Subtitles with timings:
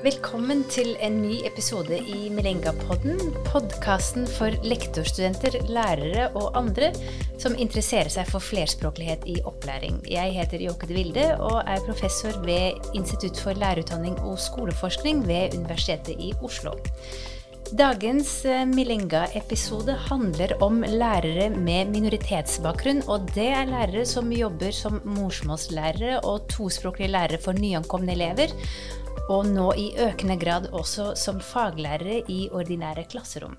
[0.00, 6.88] Velkommen til en ny episode i Melenga-podden, podkasten for lektorstudenter, lærere og andre
[7.42, 9.98] som interesserer seg for flerspråklighet i opplæring.
[10.08, 15.58] Jeg heter Jåke de Vilde og er professor ved Institutt for lærerutdanning og skoleforskning ved
[15.58, 16.78] Universitetet i Oslo.
[17.70, 23.04] Dagens eh, Milenga-episode handler om lærere med minoritetsbakgrunn.
[23.06, 28.56] Og det er lærere som jobber som morsmålslærere og tospråklige lærere for nyankomne elever
[29.30, 33.56] og nå i økende grad også som faglærere i ordinære klasserom.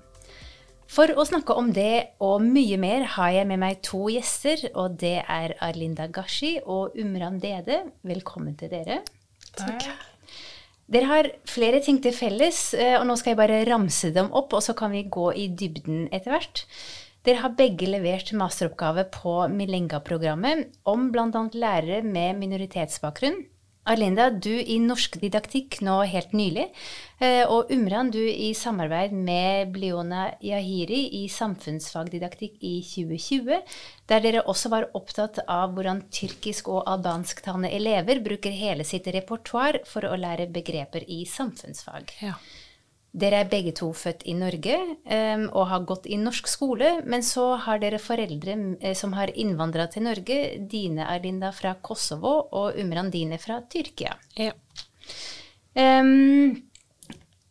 [0.92, 4.98] For å snakke om det og mye mer har jeg med meg to gjester, og
[5.00, 7.78] det er Arlinda Gashi og Umran Dede.
[8.04, 9.00] Velkommen til dere.
[9.56, 9.86] Takk.
[10.92, 14.52] Dere har flere ting til felles, eh, og nå skal jeg bare ramse dem opp,
[14.52, 16.66] og så kan vi gå i dybden etter hvert.
[17.24, 21.46] Dere har begge levert masteroppgave på Milenga-programmet om bl.a.
[21.54, 23.38] lærere med minoritetsbakgrunn.
[23.82, 26.68] Arlinda, du i norsk didaktikk nå helt nylig,
[27.18, 33.58] eh, og Umran, du i samarbeid med Bliona Yahiri i samfunnsfagdidaktikk i 2020,
[34.06, 39.82] der dere også var opptatt av hvordan tyrkisk- og albansktalende elever bruker hele sitt repertoar
[39.88, 42.14] for å lære begreper i samfunnsfag.
[42.22, 42.38] Ja.
[43.12, 44.72] Dere er begge to født i Norge
[45.04, 49.34] um, og har gått i norsk skole, men så har dere foreldre uh, som har
[49.36, 50.38] innvandra til Norge.
[50.70, 54.14] Dine er Linda fra Kosovo og Umran Dine fra Tyrkia.
[54.40, 54.54] Ja.
[55.76, 56.56] Um,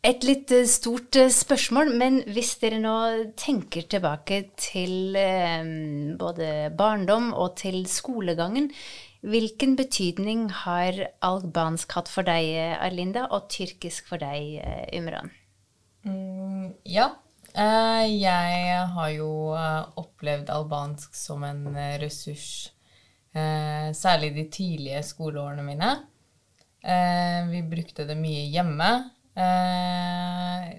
[0.02, 2.96] et litt stort spørsmål, men hvis dere nå
[3.38, 8.66] tenker tilbake til um, både barndom og til skolegangen,
[9.22, 12.50] hvilken betydning har albansk hatt for deg,
[12.82, 14.58] Arlinda, og tyrkisk for deg,
[14.98, 15.30] Umran?
[16.04, 17.08] Mm, ja.
[17.52, 22.70] Eh, jeg har jo eh, opplevd albansk som en eh, ressurs,
[23.32, 25.86] særlig de tidlige skoleårene mine.
[27.48, 28.88] Vi brukte det mye hjemme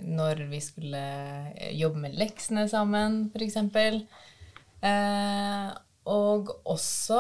[0.06, 1.02] når vi skulle
[1.74, 3.58] jobbe med leksene sammen, f.eks.
[6.12, 7.20] Og også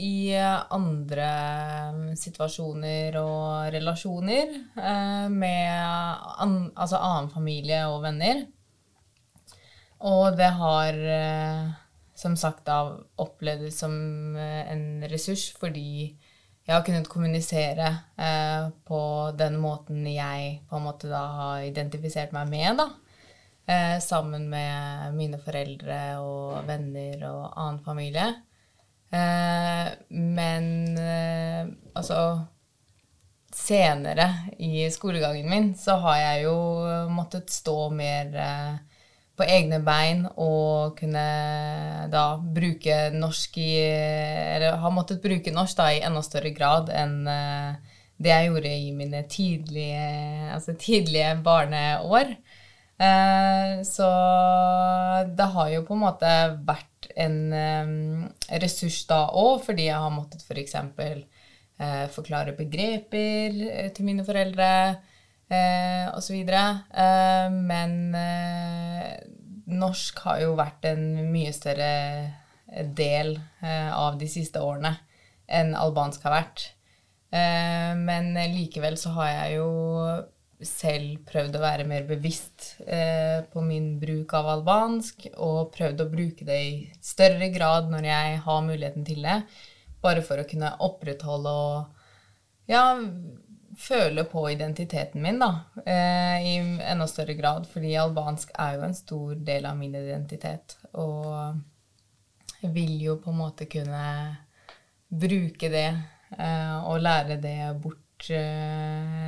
[0.00, 1.32] i andre
[2.16, 4.54] situasjoner og relasjoner
[5.28, 5.68] med
[6.40, 8.46] an, altså annen familie og venner.
[10.08, 11.02] Og det har
[12.18, 12.78] som sagt da
[13.20, 13.92] opplevd som
[14.38, 15.90] en ressurs fordi
[16.68, 17.90] jeg har kunnet kommunisere
[18.88, 19.02] på
[19.36, 22.88] den måten jeg på en måte da har identifisert meg med, da
[23.68, 28.28] eh, sammen med mine foreldre og venner og annen familie.
[29.10, 32.22] Eh, men eh, altså
[33.58, 34.26] Senere
[34.60, 36.58] i skolegangen min så har jeg jo
[37.10, 38.28] måttet stå mer
[39.40, 41.24] på egne bein og kunne
[42.12, 47.16] da bruke norsk i Eller har måttet bruke norsk da i enda større grad enn
[47.24, 50.06] det jeg gjorde i mine tidlige,
[50.52, 52.36] altså tidlige barneår.
[52.98, 54.08] Eh, så
[55.38, 56.32] det har jo på en måte
[56.66, 57.38] vært en
[58.62, 60.74] ressurs da òg, fordi jeg har måttet f.eks.
[60.96, 61.22] For
[61.78, 64.70] eh, forklare begreper eh, til mine foreldre
[65.50, 66.38] eh, osv.
[66.38, 67.94] Eh, men
[69.68, 71.92] norsk har jo vært en mye større
[72.96, 73.36] del
[73.68, 74.94] av de siste årene
[75.48, 76.64] enn albansk har vært.
[77.32, 79.68] men likevel så har jeg jo
[80.64, 86.08] selv prøvd å være mer bevisst eh, på min bruk av albansk, og prøvd å
[86.10, 86.72] bruke det i
[87.04, 89.38] større grad når jeg har muligheten til det,
[90.02, 92.82] bare for å kunne opprettholde og ja,
[93.78, 95.52] føle på identiteten min da,
[95.84, 96.56] eh, i
[96.90, 102.98] enda større grad, fordi albansk er jo en stor del av min identitet, og vil
[103.04, 104.02] jo på en måte kunne
[105.08, 105.88] bruke det
[106.34, 108.02] eh, og lære det bort
[108.34, 109.27] uh,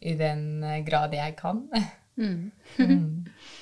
[0.00, 1.66] i den grad jeg kan.
[2.16, 2.50] Mm.
[2.76, 3.26] mm.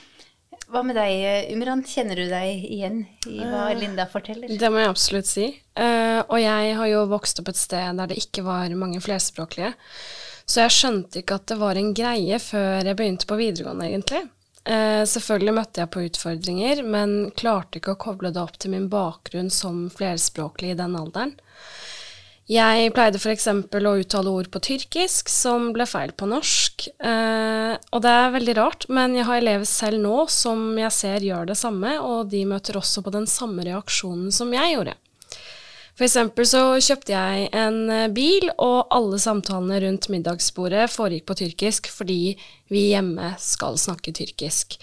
[0.69, 1.81] Hva med deg, Umran?
[1.89, 4.51] Kjenner du deg igjen i hva eh, Linda forteller?
[4.53, 5.47] Det må jeg absolutt si.
[5.73, 9.71] Uh, og jeg har jo vokst opp et sted der det ikke var mange flerspråklige.
[10.45, 14.27] Så jeg skjønte ikke at det var en greie før jeg begynte på videregående, egentlig.
[14.69, 19.49] Selvfølgelig møtte jeg på utfordringer, men klarte ikke å koble det opp til min bakgrunn
[19.53, 21.35] som flerspråklig i den alderen.
[22.49, 23.45] Jeg pleide f.eks.
[23.53, 26.87] å uttale ord på tyrkisk som ble feil på norsk.
[26.97, 31.27] Eh, og det er veldig rart, men jeg har elever selv nå som jeg ser
[31.29, 34.97] gjør det samme, og de møter også på den samme reaksjonen som jeg gjorde.
[35.99, 41.37] For eksempel så kjøpte jeg en eh, bil, og alle samtalene rundt middagsbordet foregikk på
[41.41, 42.37] tyrkisk fordi
[42.71, 44.77] vi hjemme skal snakke tyrkisk.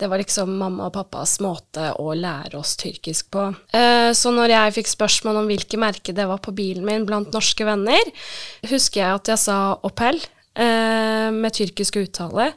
[0.00, 3.50] Det var liksom mamma og pappas måte å lære oss tyrkisk på.
[3.76, 7.34] Eh, så når jeg fikk spørsmål om hvilke merker det var på bilen min blant
[7.36, 8.14] norske venner,
[8.70, 10.22] husker jeg at jeg sa Opel.
[10.58, 12.52] Eh, med tyrkisk uttale.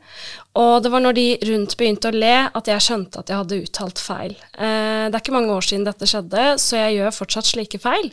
[0.58, 3.60] Og det var når de rundt begynte å le at jeg skjønte at jeg hadde
[3.66, 4.38] uttalt feil.
[4.58, 8.10] Eh, det er ikke mange år siden dette skjedde, så jeg gjør fortsatt slike feil.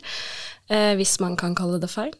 [0.65, 2.13] Eh, hvis man kan kalle det feil.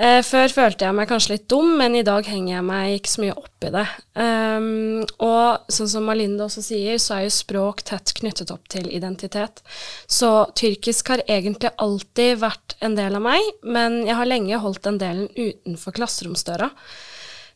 [0.00, 3.10] Eh, før følte jeg meg kanskje litt dum, men i dag henger jeg meg ikke
[3.12, 3.82] så mye opp i det.
[4.16, 8.88] Um, og sånn som Malinde også sier, så er jo språk tett knyttet opp til
[8.88, 9.60] identitet.
[10.08, 14.88] Så tyrkisk har egentlig alltid vært en del av meg, men jeg har lenge holdt
[14.88, 16.72] den delen utenfor klasseromsdøra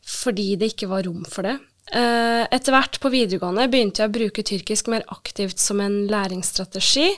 [0.07, 1.57] fordi det ikke var rom for det.
[1.87, 7.09] Uh, etter hvert på videregående begynte jeg å bruke tyrkisk mer aktivt som en læringsstrategi,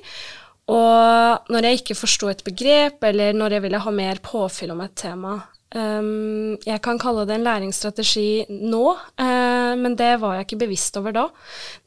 [0.70, 4.84] og når jeg ikke forsto et begrep, eller når jeg ville ha mer påfyll om
[4.86, 5.40] et tema
[5.74, 11.00] um, Jeg kan kalle det en læringsstrategi nå, uh, men det var jeg ikke bevisst
[11.02, 11.26] over da.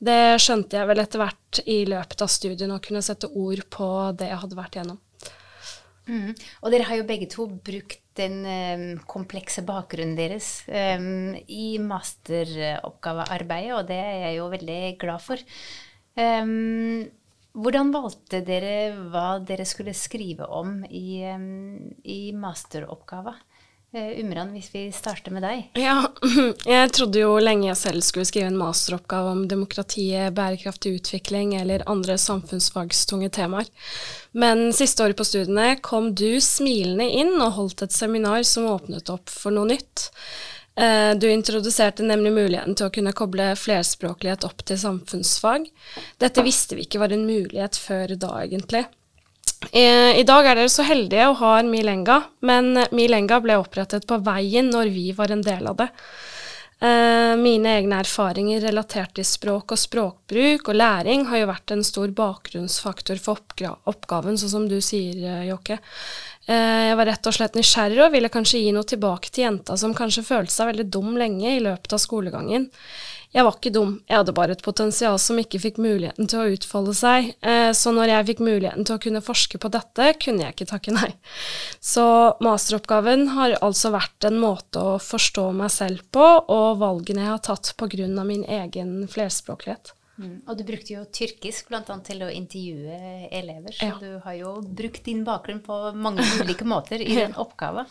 [0.02, 3.88] Det skjønte jeg vel etter hvert i løpet av studiene, å kunne sette ord på
[4.19, 5.00] det jeg hadde vært gjennom.
[6.11, 6.35] Mm.
[6.35, 13.76] Og dere har jo begge to brukt den um, komplekse bakgrunnen deres um, i masteroppgavearbeidet,
[13.78, 15.38] og det er jeg jo veldig glad for.
[16.19, 17.06] Um,
[17.52, 21.20] hvordan valgte dere hva dere skulle skrive om i,
[22.04, 23.34] i masteroppgava?
[23.93, 25.66] Uh, Umran, hvis vi starter med deg.
[25.76, 26.06] Ja,
[26.75, 31.84] jeg trodde jo lenge jeg selv skulle skrive en masteroppgave om demokratiet, bærekraftig utvikling eller
[31.93, 33.69] andre samfunnsfagstunge temaer.
[34.32, 39.12] Men siste året på studiene kom du smilende inn og holdt et seminar som åpnet
[39.12, 40.08] opp for noe nytt.
[40.75, 45.69] Eh, du introduserte nemlig muligheten til å kunne koble flerspråklighet opp til samfunnsfag.
[46.23, 48.87] Dette visste vi ikke var en mulighet før da, egentlig.
[49.71, 54.09] Eh, I dag er dere så heldige å ha en Milenga, men Milenga ble opprettet
[54.09, 55.91] på veien når vi var en del av det.
[56.83, 61.85] Eh, mine egne erfaringer relatert til språk og språkbruk og læring har jo vært en
[61.87, 63.39] stor bakgrunnsfaktor for
[63.87, 65.79] oppgaven, sånn som du sier, Jokke.
[66.50, 69.77] Eh, jeg var rett og slett nysgjerrig og ville kanskje gi noe tilbake til jenta
[69.79, 72.67] som kanskje følte seg veldig dum lenge i løpet av skolegangen.
[73.33, 76.50] Jeg var ikke dum, jeg hadde bare et potensial som ikke fikk muligheten til å
[76.53, 80.44] utfolde seg, eh, så når jeg fikk muligheten til å kunne forske på dette, kunne
[80.44, 81.09] jeg ikke takke nei.
[81.81, 82.05] Så
[82.45, 87.43] masteroppgaven har altså vært en måte å forstå meg selv på, og valgene jeg har
[87.47, 89.95] tatt på grunn av min egen flerspråklighet.
[90.20, 90.43] Mm.
[90.44, 91.82] Og du brukte jo tyrkisk bl.a.
[92.05, 92.99] til å intervjue
[93.32, 93.97] elever, så ja.
[94.03, 97.88] du har jo brukt din bakgrunn på mange ulike måter i den oppgaven.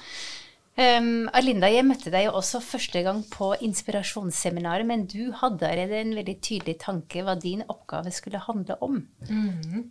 [0.71, 5.99] Um, Alinda, jeg møtte deg jo også første gang på inspirasjonsseminaret, men du hadde allerede
[5.99, 9.01] en veldig tydelig tanke hva din oppgave skulle handle om.
[9.27, 9.89] Mm,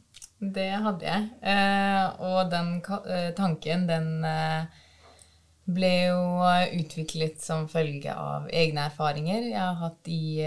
[0.56, 1.27] det hadde jeg.
[1.44, 4.81] Uh, og den uh, tanken, den uh,
[5.75, 6.22] ble jo
[6.81, 10.46] utviklet som følge av egne erfaringer jeg har hatt i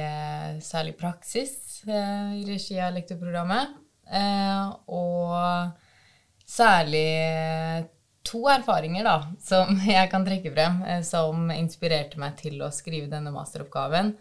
[0.63, 3.73] særlig praksis Eh, i regi av lektorprogrammet.
[4.13, 7.87] Eh, og særlig
[8.23, 13.11] to erfaringer da, som jeg kan trekke frem, eh, som inspirerte meg til å skrive
[13.11, 14.15] denne masteroppgaven.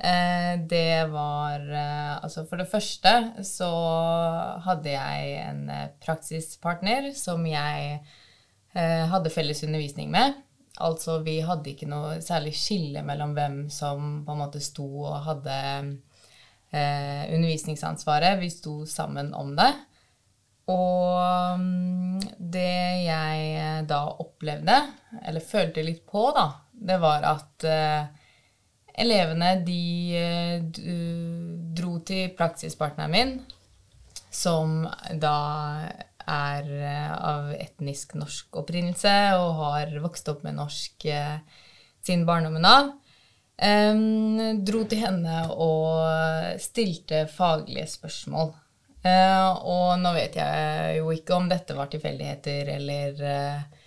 [0.00, 1.64] Det var
[2.24, 3.10] Altså, for det første
[3.44, 3.68] så
[4.64, 5.58] hadde jeg en
[6.00, 7.98] praksispartner som jeg
[8.72, 10.36] hadde felles undervisning med.
[10.80, 15.18] Altså, vi hadde ikke noe særlig skille mellom hvem som på en måte sto og
[15.26, 15.56] hadde
[16.70, 18.38] eh, undervisningsansvaret.
[18.40, 19.72] Vi sto sammen om det.
[20.70, 24.78] Og mm, det jeg da opplevde,
[25.26, 28.04] eller følte litt på, da, det var at eh,
[29.04, 29.82] elevene de
[30.16, 30.62] eh,
[31.76, 33.34] dro til praksispartneren min,
[34.30, 34.84] som
[35.18, 35.36] da
[36.26, 42.64] er eh, av etnisk norsk opprinnelse og har vokst opp med norsk sin siden barndommen
[42.64, 42.92] av.
[43.60, 48.54] Um, dro til henne og stilte faglige spørsmål.
[49.04, 53.84] Uh, og nå vet jeg jo ikke om dette var tilfeldigheter, eller uh,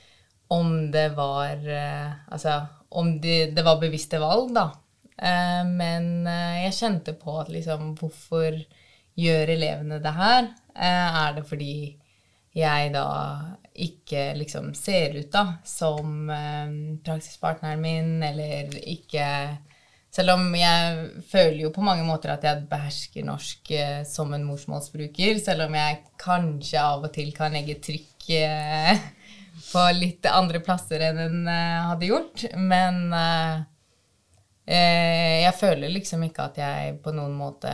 [0.53, 2.59] om det var uh, Altså
[2.93, 4.67] om de, det, var bevisste valg, da.
[5.65, 8.59] men jeg kjente på at liksom Hvorfor
[9.17, 10.51] gjør elevene det her?
[10.77, 11.97] er det fordi
[12.53, 13.07] jeg da
[13.73, 19.27] ikke liksom ser ut da som um, praksispartneren min, eller ikke
[20.13, 24.45] Selv om jeg føler jo på mange måter at jeg behersker norsk uh, som en
[24.45, 28.93] morsmålsbruker, selv om jeg kanskje av og til kan legge trykk uh,
[29.73, 32.45] på litt andre plasser enn en hadde gjort.
[32.57, 33.09] Men
[34.69, 37.71] jeg føler liksom ikke at jeg på noen måte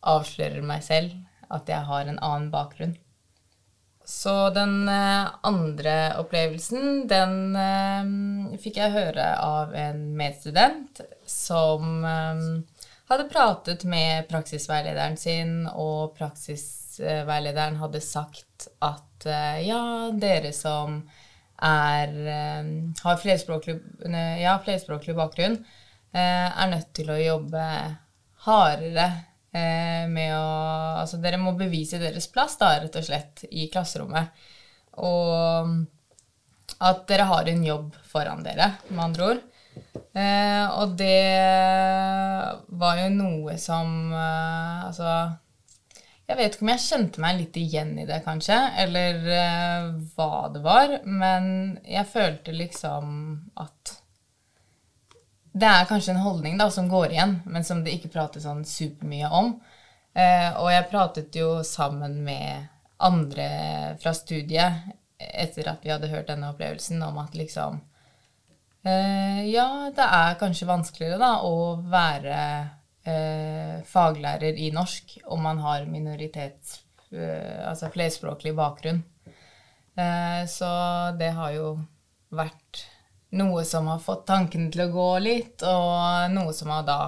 [0.00, 1.14] avslører meg selv,
[1.48, 2.94] at jeg har en annen bakgrunn.
[4.10, 10.98] Så den eh, andre opplevelsen, den eh, fikk jeg høre av en medstudent
[11.30, 12.42] som eh,
[13.12, 19.28] hadde pratet med praksisveilederen sin, og praksisveilederen hadde sagt at
[19.62, 21.02] ja, dere som
[21.60, 22.14] er,
[23.02, 23.74] har flerspråklig,
[24.40, 25.58] ja, flerspråklig bakgrunn,
[26.16, 27.66] er nødt til å jobbe
[28.46, 29.10] hardere
[29.52, 30.48] med å
[31.00, 34.36] Altså dere må bevise deres plass, da, rett og slett, i klasserommet.
[35.02, 35.72] Og
[36.78, 39.40] at dere har en jobb foran dere, med andre ord.
[40.14, 41.20] Eh, og det
[42.80, 45.12] var jo noe som eh, Altså
[46.26, 50.50] Jeg vet ikke om jeg kjente meg litt igjen i det, kanskje, eller eh, hva
[50.54, 51.46] det var, men
[51.86, 53.14] jeg følte liksom
[53.62, 53.94] at
[55.52, 58.62] det er kanskje en holdning da, som går igjen, men som det ikke prates sånn
[58.66, 59.54] supermye om.
[60.14, 62.68] Eh, og jeg pratet jo sammen med
[63.00, 63.46] andre
[64.02, 64.90] fra studiet
[65.20, 67.80] etter at vi hadde hørt denne opplevelsen, om at liksom
[68.86, 72.38] eh, Ja, det er kanskje vanskeligere da å være
[73.04, 76.80] eh, faglærer i norsk om man har minoritets...
[77.10, 79.02] Eh, altså flerspråklig bakgrunn.
[79.98, 80.70] Eh, så
[81.18, 81.72] det har jo
[82.30, 82.84] vært
[83.38, 87.00] noe som har fått tankene til å gå litt, og noe som har da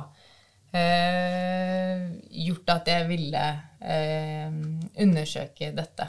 [0.72, 2.08] eh,
[2.46, 3.44] gjort at jeg ville
[3.80, 4.50] eh,
[5.02, 6.08] undersøke dette.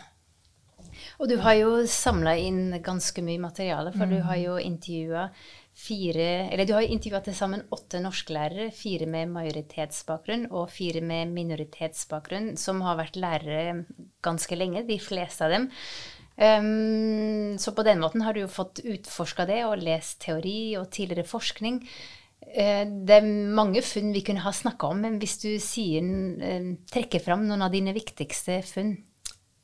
[1.22, 4.14] Og du har jo samla inn ganske mye materiale, for mm.
[4.14, 5.28] du har jo intervjua
[5.74, 11.32] fire Eller du har intervjua til sammen åtte norsklærere, fire med majoritetsbakgrunn og fire med
[11.34, 13.80] minoritetsbakgrunn, som har vært lærere
[14.22, 15.66] ganske lenge, de fleste av dem.
[16.36, 20.90] Um, så på den måten har du jo fått utforska det og lest teori og
[20.94, 21.82] tidligere forskning.
[22.42, 26.74] Uh, det er mange funn vi kunne ha snakka om, men hvis du sier, uh,
[26.90, 28.96] trekker fram noen av dine viktigste funn?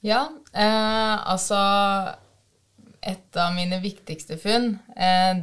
[0.05, 1.59] Ja, uh, altså
[2.99, 4.73] Et av mine viktigste funn,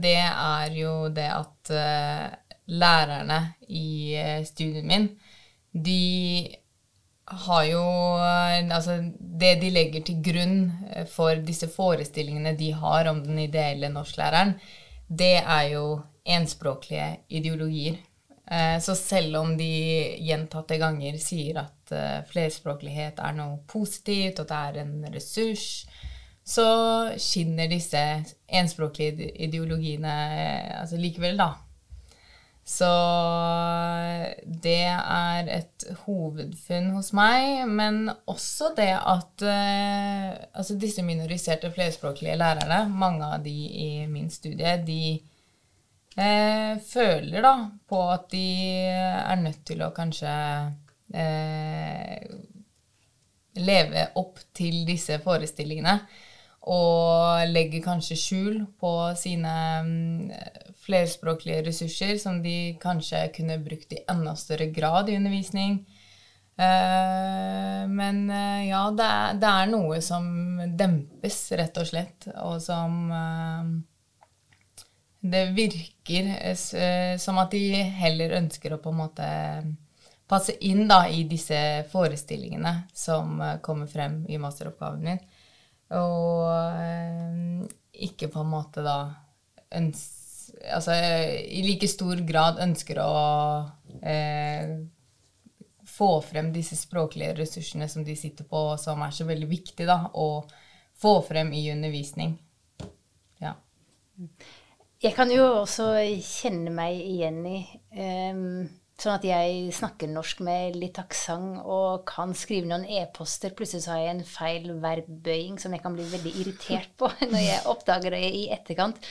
[0.02, 1.70] det er jo det at
[2.68, 3.38] lærerne
[3.72, 4.12] i
[4.44, 5.06] studien min,
[5.72, 6.02] de
[7.26, 7.84] har jo
[8.22, 10.58] eh, Altså, det de legger til grunn
[10.90, 14.56] eh, for disse forestillingene de har om den ideelle norsklæreren,
[15.06, 15.86] det er jo
[16.26, 17.98] enspråklige ideologier.
[18.46, 19.70] Eh, så selv om de
[20.22, 21.94] gjentatte ganger sier at
[22.30, 25.86] flerspråklighet er noe positivt, og det er en ressurs,
[26.46, 26.66] så
[27.18, 28.00] skinner disse
[28.46, 30.14] enspråklige ideologiene
[30.80, 31.52] altså likevel, da,
[32.66, 32.86] så
[34.42, 42.34] det er et hovedfunn hos meg, men også det at uh, altså disse minoriserte flerspråklige
[42.40, 45.14] lærerne, mange av de i min studie, de
[46.18, 47.54] uh, føler da
[47.86, 48.48] på at de
[48.90, 50.34] er nødt til å kanskje
[51.14, 52.36] uh,
[53.62, 56.00] leve opp til disse forestillingene.
[56.66, 59.52] Og legger kanskje skjul på sine
[59.86, 60.32] um,
[60.82, 65.84] flerspråklige ressurser som de kanskje kunne brukt i enda større grad i undervisning.
[66.58, 70.26] Uh, men uh, ja, det er, noe som
[70.74, 73.68] dempes, rett og slett, og som uh,
[75.20, 76.54] Det virker
[77.18, 79.30] som at de heller ønsker å på en måte
[80.26, 81.58] passe inn da, i disse
[81.90, 85.18] forestillingene som kommer frem i masteroppgaven min.
[85.94, 88.98] Og ikke på en måte da
[89.76, 90.24] ønsker
[90.72, 90.94] altså,
[91.48, 93.14] i like stor grad ønsker å
[94.02, 94.76] eh,
[95.96, 100.00] få frem disse språklige ressursene som de sitter på, som er så veldig viktig da,
[100.14, 100.44] å
[100.96, 102.36] få frem i undervisning.
[103.42, 103.54] Ja.
[105.02, 105.90] Jeg kan jo også
[106.24, 107.58] kjenne meg igjen i
[108.32, 108.66] um,
[108.96, 113.52] Sånn at jeg snakker norsk med litt aksent og kan skrive noen e-poster.
[113.56, 117.42] Plutselig så har jeg en feil verbbøying som jeg kan bli veldig irritert på når
[117.44, 119.02] jeg oppdager det i etterkant.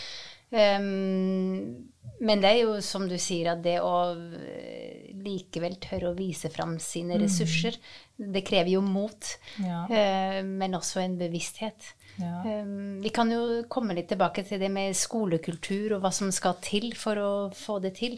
[0.49, 1.85] Um,
[2.25, 6.49] men det er jo som du sier, at det å eh, likevel tørre å vise
[6.53, 7.21] fram sine mm.
[7.25, 7.77] ressurser,
[8.15, 9.83] det krever jo mot, ja.
[9.89, 11.91] uh, men også en bevissthet.
[12.21, 12.39] Ja.
[12.63, 16.57] Um, vi kan jo komme litt tilbake til det med skolekultur og hva som skal
[16.63, 18.17] til for å få det til.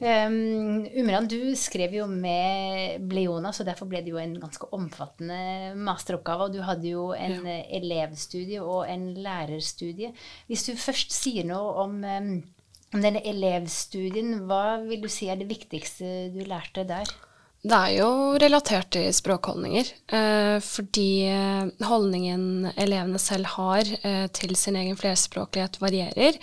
[0.00, 5.74] Um, Umran, du skrev jo med Bleona, så derfor ble det jo en ganske omfattende
[5.76, 6.46] masteroppgave.
[6.48, 7.58] Og du hadde jo en ja.
[7.80, 10.14] elevstudie og en lærerstudie.
[10.48, 15.50] Hvis du først sier noe om, om denne elevstudien, hva vil du si er det
[15.52, 17.12] viktigste du lærte der?
[17.60, 19.88] Det er jo relatert til språkholdninger.
[20.16, 26.40] Eh, fordi eh, holdningen elevene selv har eh, til sin egen flerspråklighet varierer.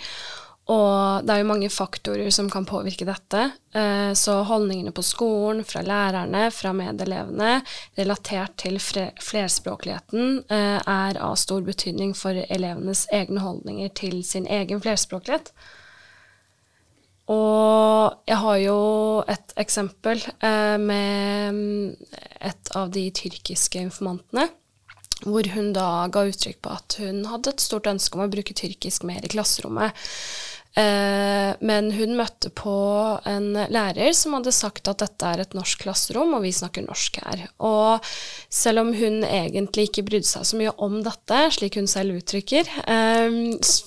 [0.68, 3.40] Og det er jo mange faktorer som kan påvirke dette.
[3.72, 7.62] Eh, så holdningene på skolen, fra lærerne, fra medelevene,
[7.96, 14.84] relatert til flerspråkligheten, eh, er av stor betydning for elevenes egne holdninger til sin egen
[14.84, 15.54] flerspråklighet.
[17.32, 18.78] Og jeg har jo
[19.28, 21.96] et eksempel eh, med
[22.40, 24.50] et av de tyrkiske informantene
[25.26, 28.54] hvor hun da ga uttrykk på at hun hadde et stort ønske om å bruke
[28.54, 29.96] tyrkisk mer i klasserommet.
[30.78, 32.72] Eh, men hun møtte på
[33.26, 37.18] en lærer som hadde sagt at dette er et norsk klasserom, og vi snakker norsk
[37.24, 37.46] her.
[37.66, 38.04] Og
[38.52, 42.70] selv om hun egentlig ikke brydde seg så mye om dette, slik hun selv uttrykker,
[42.94, 43.40] eh,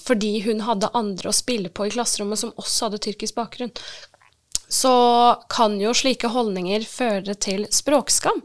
[0.07, 3.71] fordi hun hadde andre å spille på i klasserommet som også hadde tyrkisk bakgrunn,
[4.71, 4.95] så
[5.51, 8.43] kan jo slike holdninger føre til språkskam.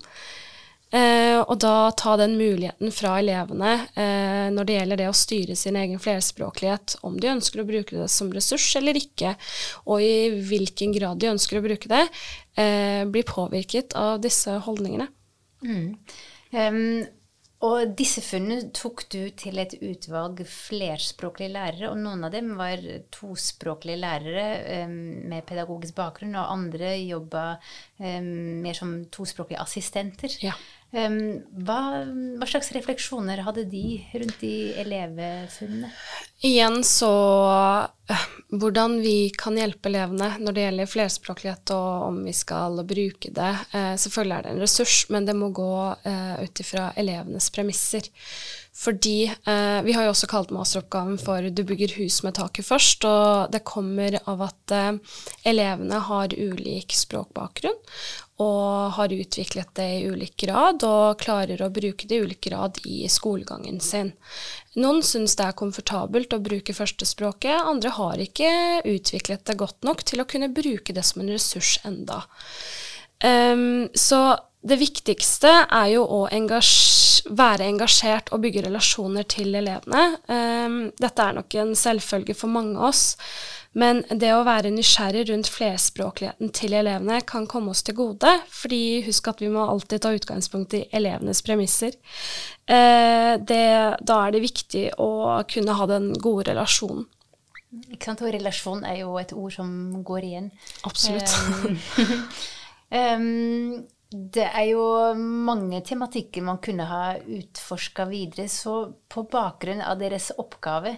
[0.96, 5.56] Eh, og da ta den muligheten fra elevene eh, når det gjelder det å styre
[5.58, 9.34] sin egen flerspråklighet, om de ønsker å bruke det som ressurs eller ikke,
[9.84, 12.06] og i hvilken grad de ønsker å bruke det,
[12.60, 15.10] eh, blir påvirket av disse holdningene.
[15.66, 15.92] Mm.
[16.54, 17.04] Um,
[17.66, 22.82] og disse funnene tok du til et utvalg flerspråklige lærere, og noen av dem var
[23.14, 24.96] tospråklige lærere um,
[25.32, 27.46] med pedagogisk bakgrunn, og andre jobba
[27.98, 30.36] um, mer som tospråklige assistenter.
[30.44, 30.52] Ja.
[30.94, 31.78] Hva,
[32.38, 35.90] hva, slags refleksjoner hadde de rundt de elevfunnene?
[36.46, 37.10] Igjen så
[37.50, 43.32] uh, Hvordan vi kan hjelpe elevene når det gjelder flerspråklighet, og om vi skal bruke
[43.34, 43.52] det.
[43.74, 48.06] Uh, selvfølgelig er det en ressurs, men det må gå uh, ut ifra elevenes premisser.
[48.76, 53.04] Fordi eh, Vi har jo også kalt masteroppgaven for 'Du bygger hus med taket først'.
[53.08, 54.92] og Det kommer av at eh,
[55.44, 57.78] elevene har ulik språkbakgrunn
[58.42, 62.80] og har utviklet det i ulik grad og klarer å bruke det i ulik grad
[62.84, 64.12] i skolegangen sin.
[64.76, 68.50] Noen syns det er komfortabelt å bruke førstespråket, andre har ikke
[68.84, 72.26] utviklet det godt nok til å kunne bruke det som en ressurs enda.
[73.24, 80.02] Um, så det viktigste er jo å engasj være engasjert og bygge relasjoner til elevene.
[80.30, 83.04] Um, dette er nok en selvfølge for mange av oss.
[83.76, 89.02] Men det å være nysgjerrig rundt flerspråkligheten til elevene kan komme oss til gode, fordi
[89.04, 91.98] husk at vi må alltid ta utgangspunkt i elevenes premisser.
[92.64, 93.66] Uh, det,
[94.00, 97.04] da er det viktig å kunne ha den gode relasjonen.
[97.92, 98.22] Ikke sant?
[98.24, 99.68] Og relasjon er jo et ord som
[100.06, 100.52] går igjen.
[100.88, 101.34] Absolutt.
[101.66, 101.76] Um,
[102.90, 104.82] um, det er jo
[105.18, 110.94] mange tematikker man kunne ha utforska videre, så på bakgrunn av deres oppgave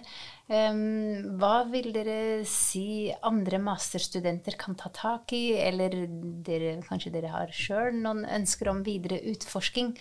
[0.49, 5.93] Um, hva vil dere si andre masterstudenter kan ta tak i, eller
[6.41, 9.91] dere, kanskje dere har sjøl noen ønsker om videre utforsking?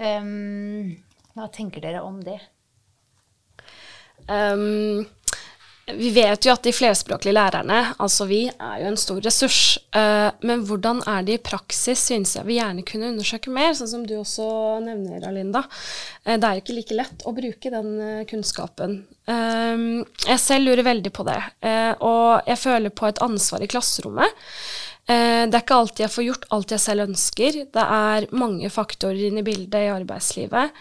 [0.00, 0.94] Um,
[1.36, 2.38] hva tenker dere om det?
[4.24, 5.04] Um,
[5.90, 9.62] vi vet jo at de flerspråklige lærerne, altså vi, er jo en stor ressurs.
[9.90, 13.90] Uh, men hvordan er det i praksis, synes jeg vi gjerne kunne undersøke mer, sånn
[13.90, 14.46] som du også
[14.84, 15.64] nevner, Alinda.
[16.22, 19.02] Uh, det er jo ikke like lett å bruke den uh, kunnskapen.
[19.26, 21.38] jeg selv lurer veldig på det,
[22.02, 24.34] og jeg føler på et ansvar i klasserommet.
[25.06, 27.58] det er ikke alltid jeg får gjort alt jeg selv ønsker.
[27.70, 30.74] Det er mange faktorer inne i bildet i arbeidslivet.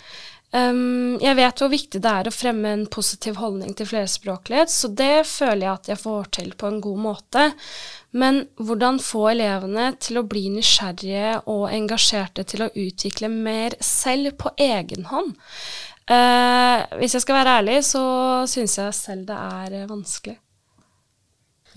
[0.52, 4.90] Um, jeg vet hvor viktig det er å fremme en positiv holdning til flerspråklighet, så
[4.92, 7.46] det føler jeg at jeg får til på en god måte.
[8.12, 14.36] Men hvordan få elevene til å bli nysgjerrige og engasjerte til å utvikle mer selv
[14.42, 15.38] på egen hånd?
[16.12, 18.04] Uh, hvis jeg skal være ærlig, så
[18.52, 20.36] syns jeg selv det er uh, vanskelig.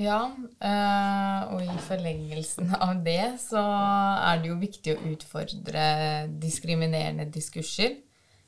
[0.02, 5.87] Ja, uh, og i forlengelsen av det så er det jo viktig å utfordre
[6.42, 7.94] diskriminerende diskurser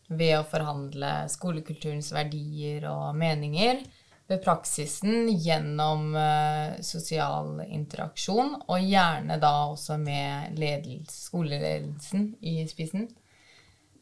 [0.08, 3.80] ved å forhandle skolekulturens verdier og meninger
[4.26, 13.06] ved praksisen gjennom uh, sosial interaksjon, og gjerne da også med ledelse, skoleledelsen i spissen.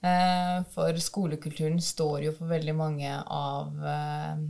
[0.05, 4.41] Uh, for skolekulturen står jo for veldig mange av uh,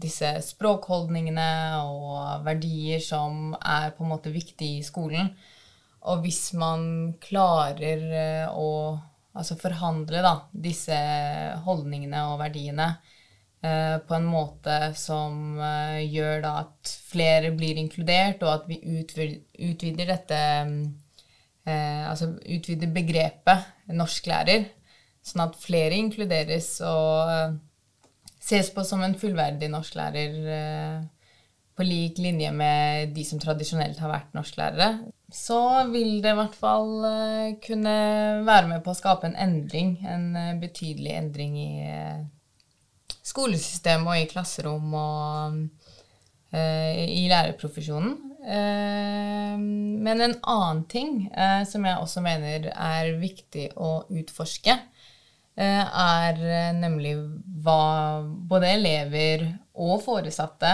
[0.00, 1.50] disse språkholdningene
[1.84, 5.32] og verdier som er på en måte viktige i skolen.
[6.08, 8.70] Og hvis man klarer å
[9.40, 10.96] altså forhandle da, disse
[11.64, 12.88] holdningene og verdiene
[13.64, 18.80] eh, på en måte som eh, gjør da at flere blir inkludert, og at vi
[19.00, 24.64] utvider, dette eh, Altså utvider begrepet norsklærer,
[25.22, 27.58] sånn at flere inkluderes og
[28.40, 30.38] ses på som en fullverdig norsklærer
[31.76, 34.88] på lik linje med de som tradisjonelt har vært norsklærere
[35.32, 37.94] så vil det i hvert fall uh, kunne
[38.46, 39.94] være med på å skape en endring.
[40.06, 45.86] En uh, betydelig endring i uh, skolesystemet og i klasserom og
[46.50, 48.16] i lærerprofesjonen.
[50.02, 51.12] men en annen ting
[51.70, 54.74] som jeg også mener er viktig å utforske,
[55.54, 56.42] er
[56.74, 57.12] nemlig
[57.62, 59.46] hva både elever
[59.78, 60.72] og foresatte,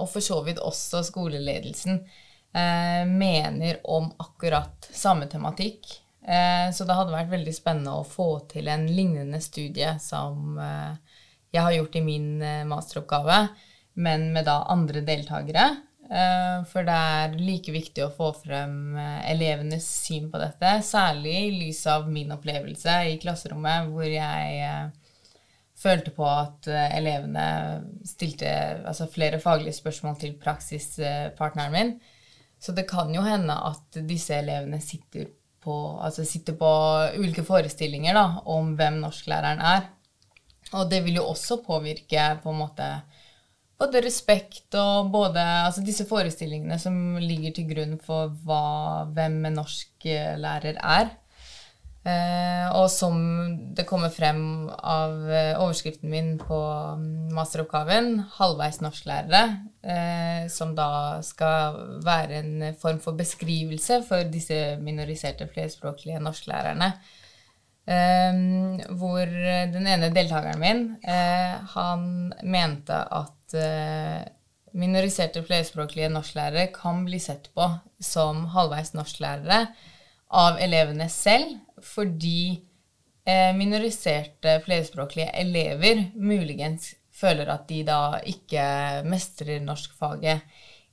[0.00, 2.02] og for så vidt også skoleledelsen,
[2.54, 6.00] eh, mener om akkurat samme tematikk.
[6.26, 11.18] Eh, så det hadde vært veldig spennende å få til en lignende studie som eh,
[11.54, 12.30] jeg har gjort i min
[12.66, 13.44] masteroppgave,
[14.02, 15.68] men med da andre deltakere.
[16.68, 21.84] For det er like viktig å få frem elevenes syn på dette, særlig i lys
[21.88, 24.90] av min opplevelse i klasserommet, hvor jeg
[25.78, 27.46] følte på at elevene
[28.04, 28.50] stilte
[28.82, 31.94] altså, flere faglige spørsmål til praksispartneren min.
[32.64, 35.28] Så det kan jo hende at disse elevene sitter
[35.64, 36.70] på, altså sitter på
[37.18, 39.90] ulike forestillinger da, om hvem norsklæreren er.
[40.72, 42.88] Og det vil jo også påvirke på en måte
[43.80, 49.58] både respekt og både altså disse forestillingene som ligger til grunn for hva, hvem en
[49.60, 51.12] norsklærer er.
[52.04, 53.14] Eh, og som
[53.72, 56.58] det kommer frem av eh, overskriften min på
[57.00, 59.44] mm, masteroppgaven, 'Halvveis norsklærere',
[59.80, 66.92] eh, som da skal være en form for beskrivelse for disse minoriserte flerspråklige norsklærerne.
[67.84, 72.06] Hvor den ene deltakeren min, han
[72.40, 73.56] mente at
[74.72, 77.66] minoriserte flerspråklige norsklærere kan bli sett på
[78.00, 79.66] som halvveis norsklærere
[80.32, 82.64] av elevene selv fordi
[83.28, 88.64] eh, minoriserte flerspråklige elever muligens føler at de da ikke
[89.06, 90.42] mestrer norskfaget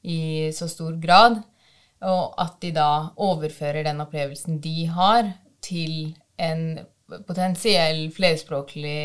[0.03, 1.41] i så stor grad,
[2.01, 2.89] og at de da
[3.21, 6.79] overfører den opplevelsen de har, til en
[7.27, 8.97] potensiell flerspråklig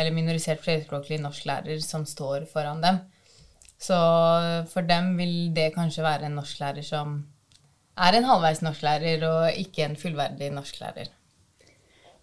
[0.00, 2.98] eller minorisert flerspråklig norsklærer som står foran dem.
[3.78, 3.98] Så
[4.72, 7.20] for dem vil det kanskje være en norsklærer som
[8.06, 11.10] er en halvveis norsklærer og ikke en fullverdig norsklærer.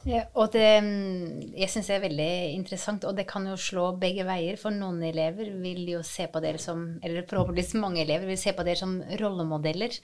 [0.05, 0.65] Ja, og det,
[1.57, 4.57] jeg syns er veldig interessant, og det kan jo slå begge veier.
[4.61, 8.53] For noen elever vil jo se på dere som Eller forhåpentligvis mange elever vil se
[8.53, 9.97] på dere som rollemodeller.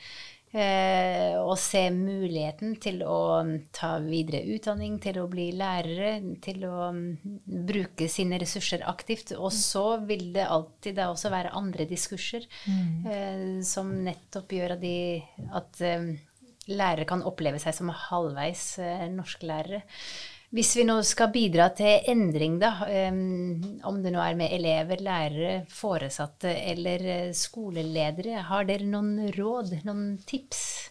[0.52, 3.40] Eh, og se muligheten til å
[3.72, 7.06] ta videre utdanning, til å bli lærere, til å um,
[7.46, 9.32] bruke sine ressurser aktivt.
[9.38, 13.08] Og så vil det alltid da også være andre diskurser mm.
[13.08, 15.24] eh, som nettopp gjør at, de,
[15.56, 15.82] at
[16.68, 19.86] lærere kan oppleve seg som halvveis eh, norsklærere.
[20.52, 22.74] Hvis vi nå skal bidra til endring, da,
[23.88, 29.78] om det nå er med elever, lærere, foresatte eller eh, skoleledere, har dere noen råd,
[29.88, 30.91] noen tips?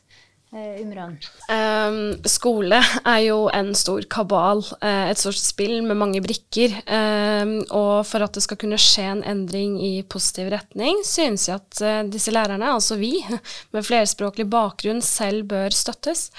[0.50, 1.12] Eh, Umran?
[1.46, 6.74] Um, skole er jo en stor kabal, uh, et stort spill med mange brikker.
[6.90, 11.60] Um, og for at det skal kunne skje en endring i positiv retning, synes jeg
[11.60, 13.12] at uh, disse lærerne, altså vi,
[13.76, 16.32] med flerspråklig bakgrunn, selv bør støttes.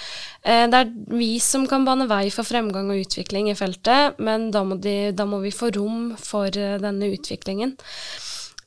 [0.43, 4.65] Det er vi som kan bane vei for fremgang og utvikling i feltet, men da
[4.65, 7.75] må, de, da må vi få rom for denne utviklingen.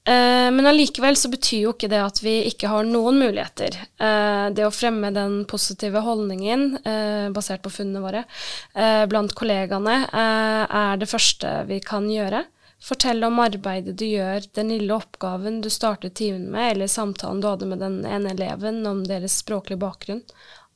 [0.08, 3.76] Eh, men allikevel så betyr jo ikke det at vi ikke har noen muligheter.
[3.96, 8.24] Eh, det å fremme den positive holdningen eh, basert på funnene våre
[9.08, 12.42] blant kollegaene er det første vi kan gjøre.
[12.84, 17.48] Fortell om arbeidet du gjør, den lille oppgaven du startet timen med, eller samtalen du
[17.48, 20.20] hadde med den ene eleven om deres språklige bakgrunn.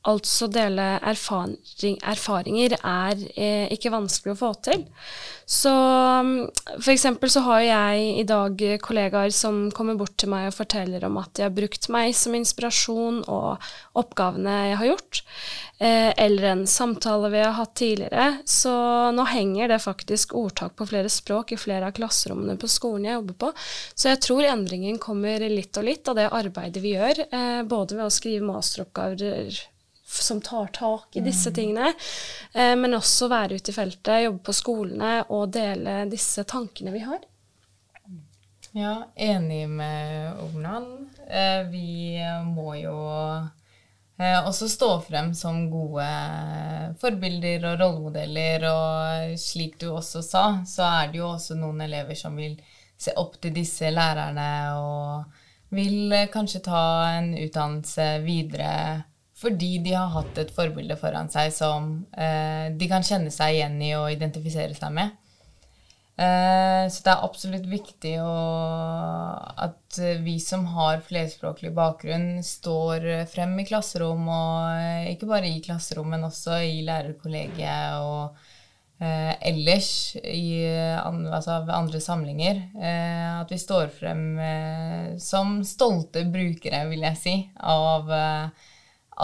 [0.06, 4.84] Altså dele erfaring, erfaringer er eh, ikke vanskelig å få til.
[5.48, 6.84] Så f.eks.
[6.84, 11.06] for eksempel så har jeg i dag kollegaer som kommer bort til meg og forteller
[11.08, 15.20] om at de har brukt meg som inspirasjon og oppgavene jeg har gjort,
[15.80, 18.28] eh, eller en samtale vi har hatt tidligere.
[18.46, 18.74] Så
[19.16, 23.18] nå henger det faktisk ordtak på flere språk i flere av klasserommene på skolen jeg
[23.18, 23.50] jobber på.
[23.96, 27.98] Så jeg tror endringen kommer litt og litt av det arbeidet vi gjør, eh, både
[27.98, 29.58] ved å skrive masteroppgaver
[30.08, 31.54] som tar tak i disse mm.
[31.54, 31.92] tingene.
[32.52, 37.04] Eh, men også være ute i feltet, jobbe på skolene og dele disse tankene vi
[37.04, 37.20] har.
[38.72, 41.08] Ja, enig med Ognan.
[41.28, 42.96] Eh, vi må jo
[44.18, 46.06] eh, også stå frem som gode
[47.00, 48.68] forbilder og rollemodeller.
[48.70, 52.58] Og slik du også sa, så er det jo også noen elever som vil
[52.98, 55.44] se opp til disse lærerne og
[55.74, 56.82] vil kanskje ta
[57.18, 58.72] en utdannelse videre
[59.38, 63.78] fordi de har hatt et forbilde foran seg som eh, de kan kjenne seg igjen
[63.86, 65.14] i og identifisere seg med.
[66.18, 68.30] Eh, så det er absolutt viktig å,
[69.62, 75.60] at vi som har flerspråklig bakgrunn, står frem i klasserom, og eh, ikke bare i
[75.62, 78.40] klasserom, men også i lærerkollegiet og
[78.98, 80.66] eh, ellers i
[80.98, 82.64] altså ved andre samlinger.
[82.74, 88.10] Eh, at vi står frem eh, som stolte brukere, vil jeg si, av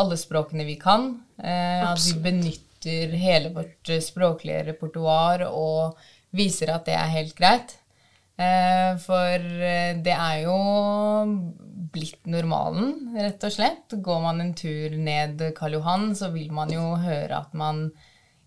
[0.00, 1.12] alle språkene vi kan.
[1.38, 5.98] Eh, at vi benytter hele vårt språklige repertoar og
[6.34, 7.76] viser at det er helt greit.
[8.34, 10.56] Eh, for eh, det er jo
[11.94, 13.94] blitt normalen, rett og slett.
[13.94, 17.86] Går man en tur ned Karl Johan, så vil man jo høre at man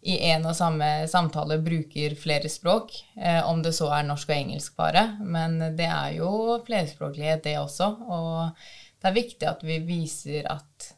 [0.07, 4.36] i en og samme samtale bruker flere språk, eh, om det så er norsk og
[4.36, 5.03] engelsk bare.
[5.23, 7.89] Men det er jo flerspråklighet, det også.
[8.07, 8.67] Og
[9.01, 10.96] det er viktig at vi viser at eh,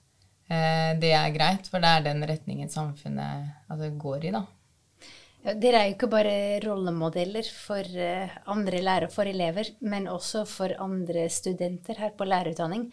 [0.50, 4.48] det er greit, for det er den retningen samfunnet altså, går i, da.
[5.40, 6.32] Ja, dere er jo ikke bare
[6.66, 12.28] rollemodeller for uh, andre lærere og for elever, men også for andre studenter her på
[12.28, 12.90] lærerutdanning.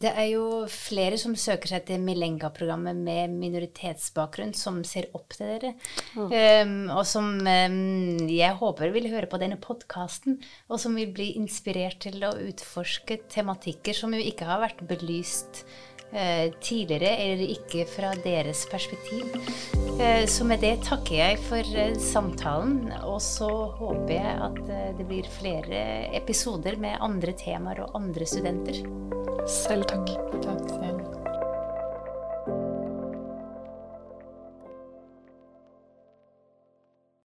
[0.00, 5.52] Det er jo flere som søker seg til Milenga-programmet med minoritetsbakgrunn, som ser opp til
[5.52, 5.74] dere.
[6.16, 6.32] Mm.
[6.32, 10.40] Um, og som um, jeg håper vil høre på denne podkasten,
[10.72, 15.66] og som vil bli inspirert til å utforske tematikker som jo ikke har vært belyst
[15.66, 15.89] Eh,
[16.60, 19.30] tidligere, eller ikke fra deres perspektiv.
[20.00, 24.60] Eh, så med det takker jeg for eh, samtalen, og så håper jeg at
[24.98, 25.82] det blir flere
[26.16, 28.82] episoder med andre temaer og andre studenter.
[29.50, 30.16] Selv takk.
[30.40, 30.89] Takk.